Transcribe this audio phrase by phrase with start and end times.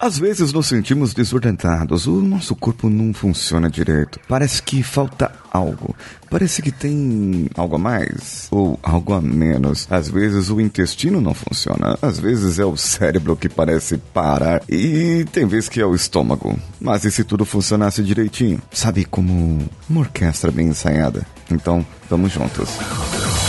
[0.00, 4.20] Às vezes nos sentimos desorientados, o nosso corpo não funciona direito.
[4.28, 5.92] Parece que falta algo.
[6.30, 9.88] Parece que tem algo a mais ou algo a menos.
[9.90, 15.26] Às vezes o intestino não funciona, às vezes é o cérebro que parece parar e
[15.32, 16.56] tem vezes que é o estômago.
[16.80, 18.62] Mas e se tudo funcionasse direitinho?
[18.70, 21.26] Sabe como uma orquestra bem ensaiada?
[21.50, 22.68] Então, vamos juntos.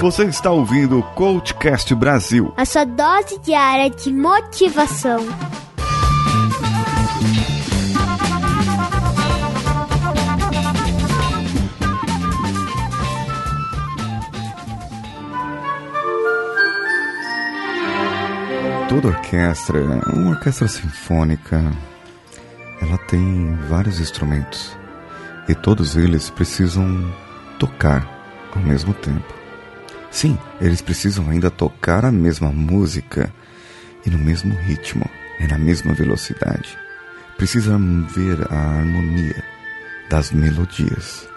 [0.00, 2.52] Você está ouvindo o Coachcast Brasil.
[2.56, 5.24] A sua dose diária de motivação.
[19.02, 19.82] Toda orquestra,
[20.14, 21.60] uma orquestra sinfônica,
[22.80, 24.78] ela tem vários instrumentos
[25.48, 27.12] e todos eles precisam
[27.58, 28.08] tocar
[28.54, 29.34] ao mesmo tempo.
[30.08, 33.28] Sim, eles precisam ainda tocar a mesma música
[34.06, 35.04] e no mesmo ritmo,
[35.40, 36.78] e na mesma velocidade.
[37.36, 39.42] Precisam ver a harmonia
[40.08, 41.28] das melodias.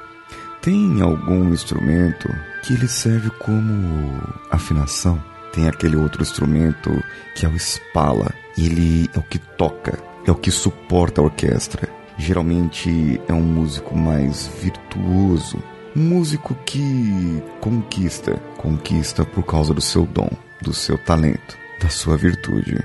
[0.61, 2.29] Tem algum instrumento
[2.61, 5.34] que ele serve como afinação?
[5.55, 7.01] Tem aquele outro instrumento
[7.33, 9.97] que é o espala, ele é o que toca,
[10.27, 11.87] é o que suporta a orquestra.
[12.17, 15.63] Geralmente é um músico mais virtuoso,
[15.95, 20.29] músico que conquista, conquista por causa do seu dom,
[20.61, 22.77] do seu talento, da sua virtude.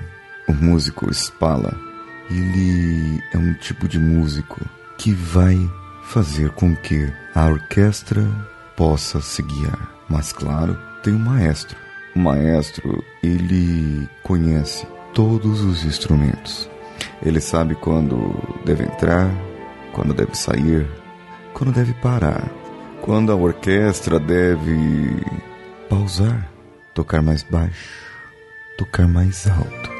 [0.47, 1.77] O músico espala,
[2.29, 4.61] ele é um tipo de músico
[4.97, 5.57] que vai
[6.03, 8.25] fazer com que a orquestra
[8.77, 9.91] possa se guiar.
[10.07, 11.90] Mas claro, tem um maestro.
[12.15, 16.69] O maestro, ele conhece todos os instrumentos.
[17.23, 18.33] Ele sabe quando
[18.65, 19.29] deve entrar,
[19.93, 20.87] quando deve sair,
[21.53, 22.61] quando deve parar
[23.01, 25.25] quando a orquestra deve
[25.89, 26.49] pausar,
[26.93, 27.89] tocar mais baixo,
[28.77, 29.91] tocar mais alto.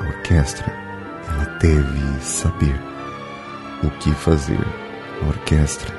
[0.00, 0.72] A orquestra,
[1.28, 2.74] ela deve saber
[3.82, 4.64] o que fazer.
[5.20, 5.92] A orquestra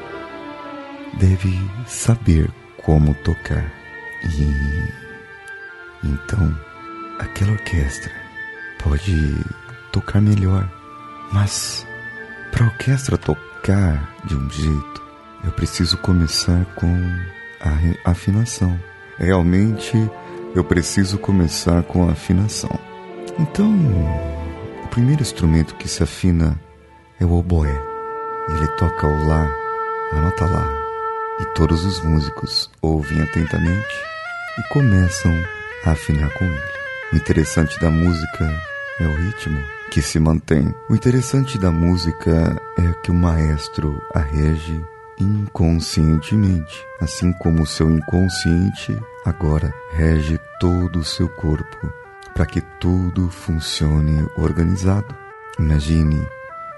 [1.19, 2.49] deve saber
[2.83, 3.69] como tocar.
[4.23, 5.06] E
[6.03, 6.57] então,
[7.19, 8.11] aquela orquestra
[8.83, 9.35] pode
[9.91, 10.69] tocar melhor,
[11.31, 11.85] mas
[12.51, 14.97] para a orquestra tocar de um jeito
[15.43, 16.87] eu preciso começar com
[17.61, 18.77] a afinação.
[19.17, 19.95] Realmente
[20.55, 22.77] eu preciso começar com a afinação.
[23.39, 23.71] Então,
[24.83, 26.59] o primeiro instrumento que se afina
[27.19, 27.81] é o oboé.
[28.49, 29.49] Ele toca o lá,
[30.11, 30.73] a nota lá.
[31.39, 33.95] E todos os músicos ouvem atentamente
[34.57, 35.31] e começam
[35.85, 36.77] a afinar com ele.
[37.13, 38.53] O interessante da música
[38.99, 40.73] é o ritmo que se mantém.
[40.89, 44.83] O interessante da música é que o maestro a rege
[45.19, 51.91] inconscientemente, assim como o seu inconsciente agora rege todo o seu corpo
[52.33, 55.15] para que tudo funcione organizado.
[55.57, 56.21] Imagine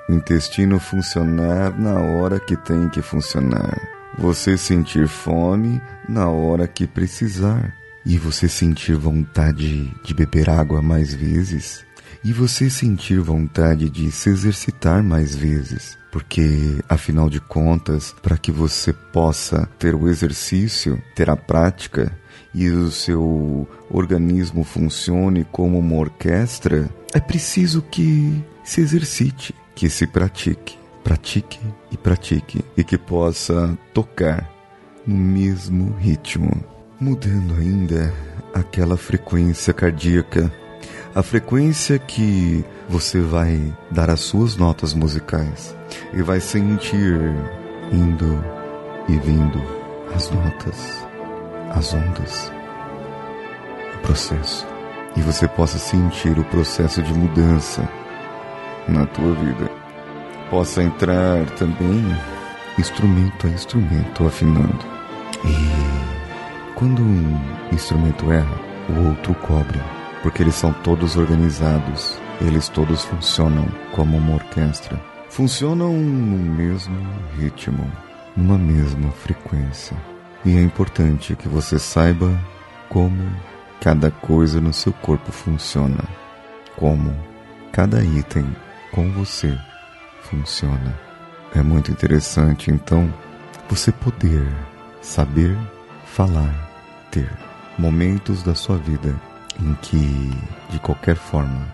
[0.07, 3.77] o intestino funcionar na hora que tem que funcionar,
[4.17, 7.78] você sentir fome na hora que precisar
[8.09, 11.85] e você sentir vontade de beber água mais vezes?
[12.23, 15.95] E você sentir vontade de se exercitar mais vezes?
[16.11, 22.11] Porque afinal de contas, para que você possa ter o exercício, ter a prática
[22.51, 30.07] e o seu organismo funcione como uma orquestra, é preciso que se exercite, que se
[30.07, 31.59] pratique, pratique
[31.91, 32.65] e pratique.
[32.75, 34.49] E que possa tocar
[35.05, 38.13] no mesmo ritmo, mudando ainda
[38.53, 40.51] aquela frequência cardíaca,
[41.15, 45.75] a frequência que você vai dar as suas notas musicais
[46.13, 47.17] e vai sentir
[47.91, 48.43] indo
[49.07, 49.61] e vindo
[50.13, 51.07] as notas,
[51.71, 52.51] as ondas,
[53.95, 54.67] o processo.
[55.15, 57.87] E você possa sentir o processo de mudança
[58.87, 59.71] na tua vida.
[60.49, 62.05] Possa entrar também
[62.77, 64.85] instrumento a instrumento afinando.
[65.45, 66.18] E
[66.79, 67.37] quando um
[67.73, 68.57] instrumento erra,
[68.87, 69.77] o outro cobre,
[70.23, 74.97] porque eles são todos organizados, eles todos funcionam como uma orquestra.
[75.29, 76.95] Funcionam no mesmo
[77.37, 77.85] ritmo,
[78.33, 79.97] numa mesma frequência.
[80.45, 82.31] E é importante que você saiba
[82.87, 83.29] como
[83.81, 86.05] cada coisa no seu corpo funciona,
[86.77, 87.13] como
[87.73, 88.55] cada item
[88.93, 89.53] com você
[90.21, 90.97] funciona.
[91.53, 93.13] É muito interessante então
[93.69, 94.47] você poder
[95.01, 95.57] saber
[96.05, 96.68] falar,
[97.11, 97.31] ter
[97.77, 99.15] momentos da sua vida
[99.61, 100.31] em que,
[100.69, 101.67] de qualquer forma,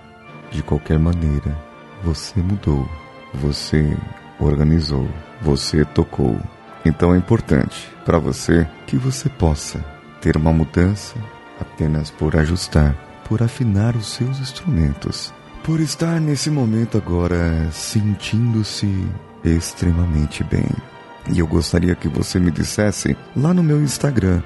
[0.52, 1.56] de qualquer maneira,
[2.04, 2.88] você mudou
[3.36, 3.96] você
[4.40, 5.10] organizou,
[5.42, 6.40] você tocou.
[6.86, 9.84] Então é importante para você que você possa
[10.22, 11.16] ter uma mudança
[11.60, 12.96] apenas por ajustar,
[13.28, 15.34] por afinar os seus instrumentos,
[15.64, 19.08] por estar nesse momento agora sentindo-se
[19.44, 20.70] extremamente bem.
[21.32, 24.42] E eu gostaria que você me dissesse lá no meu Instagram,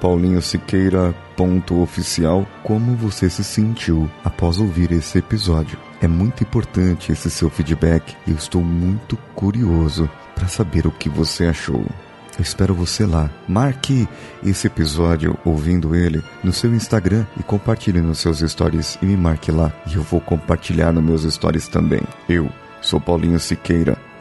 [0.00, 5.76] paulinhosiqueira.oficial, como você se sentiu após ouvir esse episódio.
[6.00, 11.08] É muito importante esse seu feedback e eu estou muito curioso para saber o que
[11.08, 11.84] você achou.
[12.38, 13.30] Eu espero você lá.
[13.46, 14.08] Marque
[14.42, 19.52] esse episódio ouvindo ele no seu Instagram e compartilhe nos seus stories e me marque
[19.52, 19.72] lá.
[19.86, 22.02] E eu vou compartilhar nos meus stories também.
[22.28, 22.48] Eu
[22.80, 23.98] sou Paulinho Siqueira.